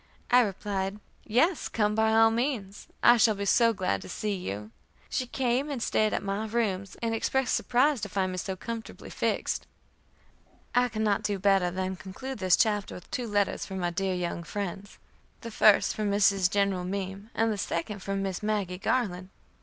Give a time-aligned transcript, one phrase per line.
[0.31, 2.87] I replied, "Yes, come by all means.
[3.03, 4.71] I shall be so glad to see you."
[5.11, 9.11] She came and stayed at my rooms, and expressed surprise to find me so comfortably
[9.11, 9.67] fixed.
[10.73, 14.15] I can not do better than conclude this chapter with two letters from my dear
[14.15, 14.97] young friends,
[15.41, 16.49] the first from Mrs.
[16.49, 19.29] General Meem, and the second from Miss Maggie Garland.